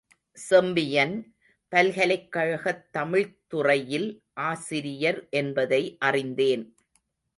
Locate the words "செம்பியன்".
0.33-1.35